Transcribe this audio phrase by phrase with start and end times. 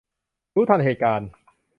[0.55, 1.29] รู้ทันเหตุการณ์